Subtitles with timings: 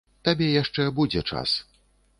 [0.29, 1.57] Табе яшчэ будзе час.